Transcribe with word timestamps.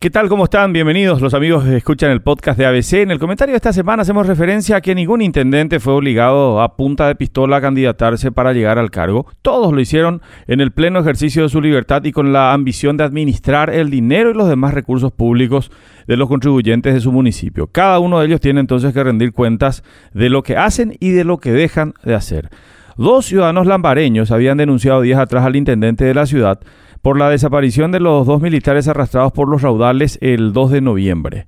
¿Qué 0.00 0.10
tal? 0.10 0.28
¿Cómo 0.28 0.44
están? 0.44 0.72
Bienvenidos 0.72 1.20
los 1.20 1.34
amigos 1.34 1.64
que 1.64 1.76
escuchan 1.76 2.12
el 2.12 2.22
podcast 2.22 2.56
de 2.56 2.64
ABC. 2.64 2.92
En 3.02 3.10
el 3.10 3.18
comentario 3.18 3.54
de 3.54 3.56
esta 3.56 3.72
semana 3.72 4.02
hacemos 4.02 4.28
referencia 4.28 4.76
a 4.76 4.80
que 4.80 4.94
ningún 4.94 5.22
intendente 5.22 5.80
fue 5.80 5.92
obligado 5.92 6.62
a 6.62 6.76
punta 6.76 7.08
de 7.08 7.16
pistola 7.16 7.56
a 7.56 7.60
candidatarse 7.60 8.30
para 8.30 8.52
llegar 8.52 8.78
al 8.78 8.92
cargo. 8.92 9.26
Todos 9.42 9.72
lo 9.72 9.80
hicieron 9.80 10.22
en 10.46 10.60
el 10.60 10.70
pleno 10.70 11.00
ejercicio 11.00 11.42
de 11.42 11.48
su 11.48 11.60
libertad 11.60 12.04
y 12.04 12.12
con 12.12 12.32
la 12.32 12.52
ambición 12.52 12.96
de 12.96 13.02
administrar 13.02 13.70
el 13.70 13.90
dinero 13.90 14.30
y 14.30 14.34
los 14.34 14.48
demás 14.48 14.72
recursos 14.72 15.10
públicos 15.10 15.72
de 16.06 16.16
los 16.16 16.28
contribuyentes 16.28 16.94
de 16.94 17.00
su 17.00 17.10
municipio. 17.10 17.66
Cada 17.66 17.98
uno 17.98 18.20
de 18.20 18.26
ellos 18.26 18.40
tiene 18.40 18.60
entonces 18.60 18.94
que 18.94 19.02
rendir 19.02 19.32
cuentas 19.32 19.82
de 20.14 20.30
lo 20.30 20.44
que 20.44 20.56
hacen 20.56 20.96
y 21.00 21.10
de 21.10 21.24
lo 21.24 21.38
que 21.38 21.50
dejan 21.50 21.94
de 22.04 22.14
hacer. 22.14 22.50
Dos 22.96 23.26
ciudadanos 23.26 23.66
lambareños 23.66 24.30
habían 24.30 24.58
denunciado 24.58 25.00
días 25.00 25.18
atrás 25.18 25.44
al 25.44 25.56
intendente 25.56 26.04
de 26.04 26.14
la 26.14 26.26
ciudad 26.26 26.60
por 27.02 27.18
la 27.18 27.30
desaparición 27.30 27.92
de 27.92 28.00
los 28.00 28.26
dos 28.26 28.40
militares 28.40 28.88
arrastrados 28.88 29.32
por 29.32 29.48
los 29.48 29.62
raudales 29.62 30.18
el 30.20 30.52
2 30.52 30.70
de 30.70 30.80
noviembre. 30.80 31.46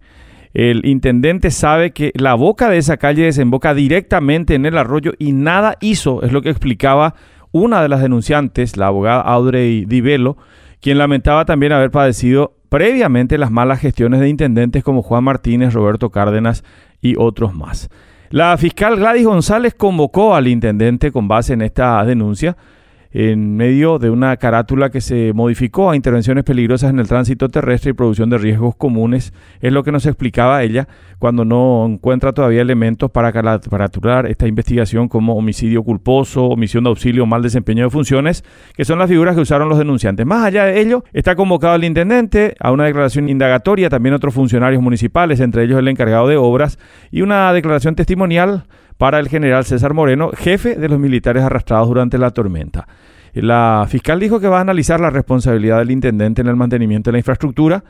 El 0.52 0.84
intendente 0.84 1.50
sabe 1.50 1.92
que 1.92 2.12
la 2.14 2.34
boca 2.34 2.68
de 2.68 2.78
esa 2.78 2.96
calle 2.96 3.24
desemboca 3.24 3.72
directamente 3.72 4.54
en 4.54 4.66
el 4.66 4.78
arroyo 4.78 5.12
y 5.18 5.32
nada 5.32 5.76
hizo, 5.80 6.22
es 6.22 6.32
lo 6.32 6.42
que 6.42 6.50
explicaba 6.50 7.14
una 7.52 7.82
de 7.82 7.88
las 7.88 8.02
denunciantes, 8.02 8.76
la 8.76 8.88
abogada 8.88 9.22
Audrey 9.22 9.84
Divelo, 9.84 10.36
quien 10.80 10.98
lamentaba 10.98 11.44
también 11.44 11.72
haber 11.72 11.90
padecido 11.90 12.54
previamente 12.68 13.38
las 13.38 13.50
malas 13.50 13.80
gestiones 13.80 14.20
de 14.20 14.28
intendentes 14.28 14.82
como 14.82 15.02
Juan 15.02 15.24
Martínez, 15.24 15.74
Roberto 15.74 16.10
Cárdenas 16.10 16.64
y 17.00 17.16
otros 17.18 17.54
más. 17.54 17.88
La 18.30 18.56
fiscal 18.56 18.96
Gladys 18.96 19.26
González 19.26 19.74
convocó 19.74 20.34
al 20.36 20.46
intendente 20.46 21.10
con 21.10 21.26
base 21.26 21.52
en 21.52 21.62
esta 21.62 22.04
denuncia 22.04 22.56
en 23.12 23.56
medio 23.56 23.98
de 23.98 24.10
una 24.10 24.36
carátula 24.36 24.90
que 24.90 25.00
se 25.00 25.32
modificó 25.34 25.90
a 25.90 25.96
intervenciones 25.96 26.44
peligrosas 26.44 26.90
en 26.90 27.00
el 27.00 27.08
tránsito 27.08 27.48
terrestre 27.48 27.90
y 27.90 27.94
producción 27.94 28.30
de 28.30 28.38
riesgos 28.38 28.76
comunes, 28.76 29.32
es 29.60 29.72
lo 29.72 29.82
que 29.82 29.92
nos 29.92 30.06
explicaba 30.06 30.62
ella 30.62 30.86
cuando 31.18 31.44
no 31.44 31.86
encuentra 31.86 32.32
todavía 32.32 32.62
elementos 32.62 33.10
para 33.10 33.32
caratular 33.32 34.26
esta 34.26 34.46
investigación 34.46 35.08
como 35.08 35.34
homicidio 35.34 35.82
culposo, 35.82 36.46
omisión 36.46 36.84
de 36.84 36.90
auxilio 36.90 37.26
mal 37.26 37.42
desempeño 37.42 37.84
de 37.84 37.90
funciones, 37.90 38.44
que 38.76 38.84
son 38.84 38.98
las 38.98 39.08
figuras 39.08 39.34
que 39.34 39.42
usaron 39.42 39.68
los 39.68 39.78
denunciantes. 39.78 40.24
Más 40.24 40.44
allá 40.44 40.64
de 40.64 40.80
ello, 40.80 41.04
está 41.12 41.34
convocado 41.34 41.74
el 41.74 41.84
intendente 41.84 42.54
a 42.60 42.70
una 42.70 42.84
declaración 42.84 43.28
indagatoria, 43.28 43.90
también 43.90 44.14
otros 44.14 44.34
funcionarios 44.34 44.82
municipales, 44.82 45.40
entre 45.40 45.64
ellos 45.64 45.78
el 45.78 45.88
encargado 45.88 46.28
de 46.28 46.36
obras, 46.36 46.78
y 47.10 47.22
una 47.22 47.52
declaración 47.52 47.94
testimonial 47.96 48.64
para 49.00 49.18
el 49.18 49.30
general 49.30 49.64
César 49.64 49.94
Moreno, 49.94 50.30
jefe 50.36 50.74
de 50.76 50.86
los 50.86 50.98
militares 50.98 51.42
arrastrados 51.42 51.88
durante 51.88 52.18
la 52.18 52.32
tormenta. 52.32 52.86
La 53.32 53.86
fiscal 53.88 54.20
dijo 54.20 54.40
que 54.40 54.46
va 54.46 54.58
a 54.58 54.60
analizar 54.60 55.00
la 55.00 55.08
responsabilidad 55.08 55.78
del 55.78 55.90
intendente 55.90 56.42
en 56.42 56.48
el 56.48 56.56
mantenimiento 56.56 57.08
de 57.08 57.12
la 57.12 57.18
infraestructura. 57.20 57.82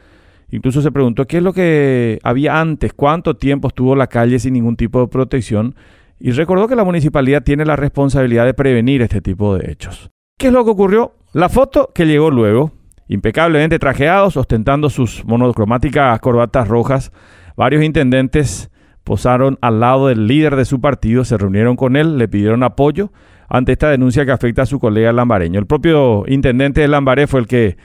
Incluso 0.53 0.81
se 0.81 0.93
preguntó 0.93 1.27
qué 1.27 1.39
es 1.39 1.43
lo 1.43 1.53
que 1.53 2.21
había 2.23 2.61
antes, 2.61 2.93
cuánto 2.93 3.37
tiempo 3.37 3.67
estuvo 3.67 3.97
la 3.97 4.07
calle 4.07 4.39
sin 4.39 4.53
ningún 4.53 4.77
tipo 4.77 5.01
de 5.01 5.09
protección 5.09 5.75
y 6.21 6.31
recordó 6.31 6.69
que 6.69 6.77
la 6.77 6.85
municipalidad 6.85 7.43
tiene 7.43 7.65
la 7.65 7.75
responsabilidad 7.75 8.45
de 8.45 8.55
prevenir 8.55 9.03
este 9.03 9.21
tipo 9.21 9.59
de 9.59 9.73
hechos. 9.73 10.13
¿Qué 10.39 10.47
es 10.47 10.53
lo 10.53 10.65
que 10.65 10.71
ocurrió? 10.71 11.17
La 11.33 11.49
foto 11.49 11.91
que 11.93 12.07
llegó 12.07 12.31
luego, 12.31 12.71
impecablemente 13.09 13.81
trajeados, 13.81 14.37
ostentando 14.37 14.89
sus 14.89 15.25
monocromáticas 15.25 16.21
corbatas 16.21 16.69
rojas, 16.69 17.11
varios 17.57 17.83
intendentes 17.83 18.71
posaron 19.11 19.59
al 19.61 19.81
lado 19.81 20.07
del 20.07 20.29
líder 20.29 20.55
de 20.55 20.65
su 20.65 20.81
partido, 20.81 21.25
se 21.25 21.37
reunieron 21.37 21.75
con 21.75 21.97
él, 21.97 22.17
le 22.17 22.29
pidieron 22.29 22.63
apoyo 22.63 23.11
ante 23.49 23.73
esta 23.73 23.91
denuncia 23.91 24.25
que 24.25 24.31
afecta 24.31 24.63
a 24.63 24.67
su 24.67 24.79
colega 24.79 25.13
lambareño. 25.13 25.59
El 25.59 25.67
propio 25.67 26.23
intendente 26.29 26.81
de 26.81 26.87
Lambaré 26.87 27.27
fue 27.27 27.41
el 27.41 27.49
que 27.49 27.77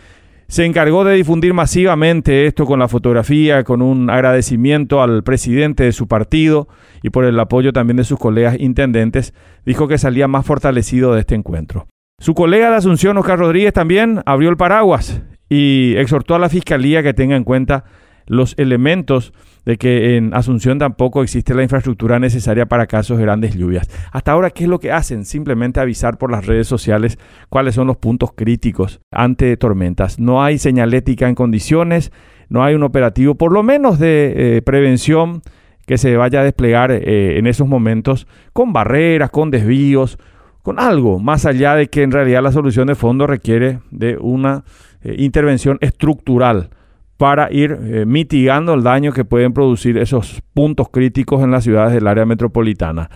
se 0.48 0.66
encargó 0.66 1.04
de 1.04 1.16
difundir 1.16 1.56
masivamente 1.56 2.46
esto 2.46 2.68
con 2.68 2.78
la 2.78 2.88
fotografía, 2.88 3.64
con 3.64 3.82
un 3.82 4.12
agradecimiento 4.12 5.02
al 5.02 5.24
presidente 5.24 5.86
de 5.86 5.94
su 5.94 6.08
partido 6.08 6.68
y 7.02 7.10
por 7.10 7.26
el 7.26 7.40
apoyo 7.40 7.74
también 7.74 7.98
de 7.98 8.04
sus 8.04 8.20
colegas 8.20 8.58
intendentes, 8.60 9.34
dijo 9.66 9.88
que 9.88 9.98
salía 9.98 10.28
más 10.28 10.46
fortalecido 10.46 11.16
de 11.16 11.22
este 11.22 11.34
encuentro. 11.34 11.88
Su 12.20 12.36
colega 12.36 12.70
de 12.70 12.76
Asunción, 12.76 13.18
Oscar 13.18 13.40
Rodríguez, 13.40 13.74
también 13.74 14.22
abrió 14.28 14.52
el 14.52 14.58
paraguas 14.58 15.24
y 15.50 15.96
exhortó 15.98 16.36
a 16.36 16.40
la 16.40 16.50
fiscalía 16.50 17.02
que 17.02 17.16
tenga 17.16 17.36
en 17.36 17.46
cuenta 17.46 17.86
los 18.28 18.56
elementos 18.58 19.34
de 19.66 19.78
que 19.78 20.18
en 20.18 20.34
Asunción 20.34 20.78
tampoco 20.78 21.24
existe 21.24 21.54
la 21.54 21.64
infraestructura 21.64 22.20
necesaria 22.20 22.68
para 22.68 22.88
casos 22.88 23.18
de 23.18 23.24
grandes 23.24 23.56
lluvias. 23.56 23.90
Hasta 24.12 24.32
ahora, 24.32 24.52
¿qué 24.52 24.64
es 24.64 24.70
lo 24.70 24.80
que 24.80 24.92
hacen? 24.92 25.26
Simplemente 25.26 25.80
avisar 25.80 26.18
por 26.18 26.32
las 26.32 26.46
redes 26.46 26.68
sociales 26.68 27.18
cuáles 27.50 27.76
son 27.76 27.88
los 27.88 27.98
puntos 27.98 28.32
críticos 28.36 29.02
ante 29.12 29.58
tormentas. 29.58 30.20
No 30.20 30.44
hay 30.44 30.60
señalética 30.60 31.28
en 31.28 31.36
condiciones, 31.36 32.12
no 32.50 32.64
hay 32.64 32.76
un 32.76 32.84
operativo, 32.84 33.36
por 33.36 33.52
lo 33.52 33.64
menos 33.64 33.98
de 34.00 34.58
eh, 34.58 34.62
prevención 34.62 35.42
que 35.88 35.98
se 35.98 36.16
vaya 36.16 36.42
a 36.42 36.44
desplegar 36.44 36.92
eh, 36.92 37.38
en 37.38 37.48
esos 37.48 37.68
momentos 37.68 38.28
con 38.54 38.74
barreras, 38.74 39.30
con 39.30 39.52
desvíos, 39.52 40.18
con 40.62 40.80
algo, 40.80 41.20
más 41.20 41.46
allá 41.46 41.76
de 41.76 41.88
que 41.88 42.02
en 42.02 42.12
realidad 42.12 42.42
la 42.42 42.52
solución 42.52 42.88
de 42.88 42.96
fondo 42.96 43.28
requiere 43.28 43.82
de 43.92 44.18
una 44.18 44.64
eh, 45.02 45.16
intervención 45.20 45.78
estructural 45.82 46.70
para 47.18 47.52
ir 47.52 47.78
eh, 47.82 48.06
mitigando 48.06 48.74
el 48.74 48.84
daño 48.84 49.12
que 49.14 49.26
pueden 49.26 49.54
producir 49.54 49.98
esos 49.98 50.42
puntos 50.54 50.90
críticos 50.90 51.44
en 51.44 51.52
las 51.52 51.64
ciudades 51.64 51.94
del 51.94 52.08
área 52.08 52.26
metropolitana. 52.26 53.10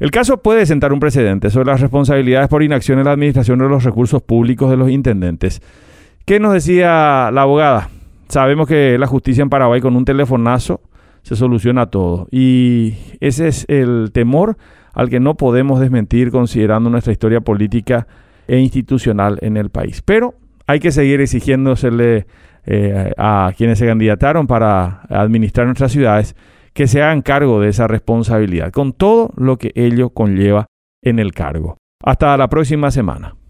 El 0.00 0.10
caso 0.10 0.38
puede 0.42 0.66
sentar 0.66 0.92
un 0.92 1.00
precedente 1.00 1.50
sobre 1.50 1.66
las 1.66 1.80
responsabilidades 1.80 2.48
por 2.48 2.62
inacción 2.62 2.98
en 2.98 3.04
la 3.04 3.12
administración 3.12 3.60
de 3.60 3.68
los 3.68 3.84
recursos 3.84 4.22
públicos 4.22 4.70
de 4.70 4.76
los 4.76 4.90
intendentes. 4.90 5.62
¿Qué 6.24 6.40
nos 6.40 6.52
decía 6.52 7.30
la 7.32 7.42
abogada? 7.42 7.90
Sabemos 8.28 8.66
que 8.66 8.98
la 8.98 9.06
justicia 9.06 9.42
en 9.42 9.50
Paraguay 9.50 9.80
con 9.80 9.94
un 9.94 10.04
telefonazo 10.04 10.80
se 11.22 11.36
soluciona 11.36 11.86
todo. 11.86 12.26
Y 12.30 12.94
ese 13.20 13.48
es 13.48 13.66
el 13.68 14.10
temor 14.12 14.56
al 14.92 15.10
que 15.10 15.20
no 15.20 15.36
podemos 15.36 15.80
desmentir 15.80 16.30
considerando 16.30 16.90
nuestra 16.90 17.12
historia 17.12 17.40
política 17.40 18.06
e 18.48 18.58
institucional 18.58 19.38
en 19.42 19.56
el 19.56 19.70
país. 19.70 20.02
Pero 20.02 20.34
hay 20.66 20.80
que 20.80 20.92
seguir 20.92 21.20
exigiéndosele 21.20 22.26
eh, 22.66 23.12
a 23.16 23.52
quienes 23.56 23.78
se 23.78 23.86
candidataron 23.86 24.46
para 24.46 25.02
administrar 25.08 25.66
nuestras 25.66 25.92
ciudades 25.92 26.34
que 26.72 26.86
se 26.86 27.02
hagan 27.02 27.22
cargo 27.22 27.60
de 27.60 27.68
esa 27.68 27.86
responsabilidad, 27.86 28.72
con 28.72 28.92
todo 28.92 29.30
lo 29.36 29.56
que 29.58 29.72
ello 29.74 30.10
conlleva 30.10 30.66
en 31.02 31.18
el 31.18 31.32
cargo. 31.32 31.76
Hasta 32.02 32.36
la 32.36 32.48
próxima 32.48 32.90
semana. 32.90 33.36